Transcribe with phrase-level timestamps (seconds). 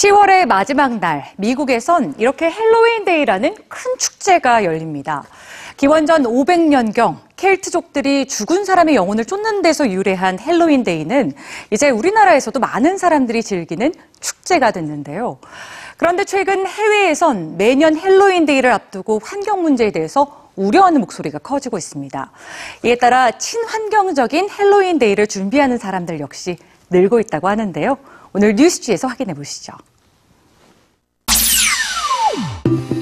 [0.00, 5.24] 10월의 마지막 날, 미국에선 이렇게 헬로윈데이라는 큰 축제가 열립니다.
[5.76, 11.34] 기원전 500년경 켈트족들이 죽은 사람의 영혼을 쫓는 데서 유래한 헬로윈데이는
[11.70, 15.36] 이제 우리나라에서도 많은 사람들이 즐기는 축제가 됐는데요.
[15.98, 22.32] 그런데 최근 해외에선 매년 헬로윈데이를 앞두고 환경 문제에 대해서 우려하는 목소리가 커지고 있습니다.
[22.84, 26.56] 이에 따라 친환경적인 헬로윈데이를 준비하는 사람들 역시
[26.90, 27.96] 늘고 있다고 하는데요.
[28.32, 29.72] 오늘 뉴스G에서 확인해 보시죠.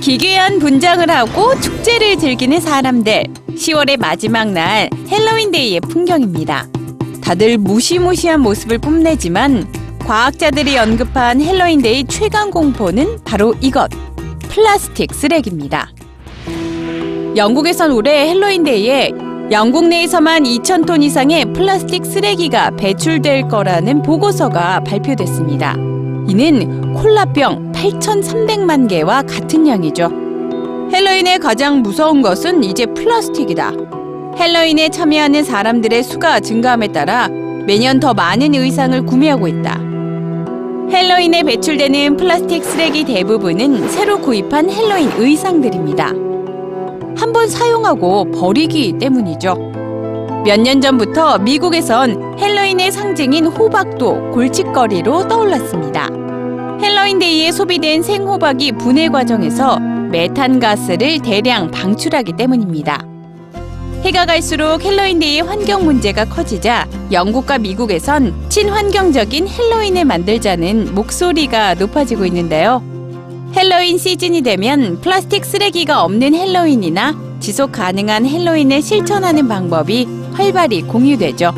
[0.00, 3.24] 기괴한 분장을 하고 축제를 즐기는 사람들.
[3.50, 6.66] 10월의 마지막 날 헬로윈데이의 풍경입니다.
[7.22, 13.88] 다들 무시무시한 모습을 뽐내지만 과학자들이 언급한 헬로윈데이 최강 공포는 바로 이것.
[14.48, 15.88] 플라스틱 쓰레기입니다.
[17.36, 19.12] 영국에선 올해 헬로윈데이에
[19.52, 25.74] 영국 내에서만 2,000톤 이상의 플라스틱 쓰레기가 배출될 거라는 보고서가 발표됐습니다.
[26.26, 30.10] 이는 콜라병 8,300만 개와 같은 양이죠.
[30.90, 33.72] 헬로윈의 가장 무서운 것은 이제 플라스틱이다.
[34.38, 39.78] 헬로윈에 참여하는 사람들의 수가 증가함에 따라 매년 더 많은 의상을 구매하고 있다.
[40.90, 46.32] 헬로윈에 배출되는 플라스틱 쓰레기 대부분은 새로 구입한 헬로윈 의상들입니다.
[47.42, 49.54] 한번 사용하고 버리기 때문이죠.
[50.44, 56.08] 몇 년 전부터 미국에선 헬로윈의 상징인 호박도 골칫거리로 떠올랐습니다.
[56.80, 63.04] 헬로윈데이에 소비된 생호박이 분해 과정에서 메탄가스를 대량 방출하기 때문입니다.
[64.04, 72.84] 해가 갈수록 헬로윈데이의 환경 문제가 커지자 영국과 미국에선 친환경적인 헬로윈을 만들자는 목소리가 높아지고 있는데요.
[73.56, 81.52] 헬로윈 시즌이 되면 플라스틱 쓰레기가 없는 헬로윈이나 지속 가능한 헬로윈을 실천하는 방법이 활발히 공유되죠.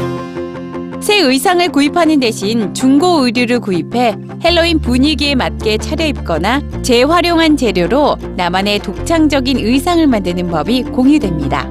[1.03, 9.59] 새 의상을 구입하는 대신 중고 의류를 구입해 헬로윈 분위기에 맞게 차려입거나 재활용한 재료로 나만의 독창적인
[9.59, 11.69] 의상을 만드는 법이 공유됩니다.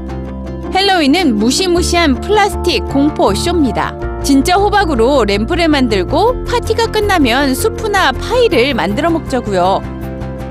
[0.75, 3.97] 헬로윈은 무시무시한 플라스틱 공포 쇼입니다.
[4.21, 10.02] 진짜 호박으로 램프를 만들고 파티가 끝나면 수프나 파이를 만들어 먹자고요.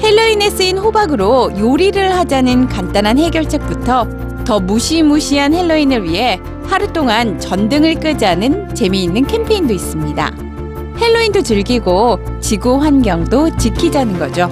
[0.03, 4.09] 헬로윈에 쓰인 호박으로 요리를 하자는 간단한 해결책부터
[4.45, 10.33] 더 무시무시한 헬로윈을 위해 하루 동안 전등을 끄자는 재미있는 캠페인도 있습니다.
[10.99, 14.51] 헬로윈도 즐기고 지구 환경도 지키자는 거죠.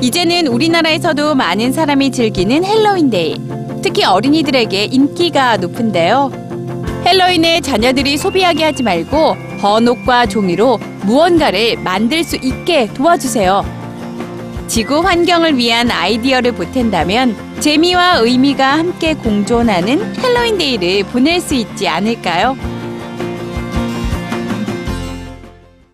[0.00, 3.36] 이제는 우리나라에서도 많은 사람이 즐기는 헬로윈데이.
[3.82, 6.30] 특히 어린이들에게 인기가 높은데요.
[7.04, 13.73] 헬로윈에 자녀들이 소비하게 하지 말고 헌 옷과 종이로 무언가를 만들 수 있게 도와주세요.
[14.66, 22.56] 지구 환경을 위한 아이디어를 보탠다면 재미와 의미가 함께 공존하는 헬로윈데이를 보낼 수 있지 않을까요?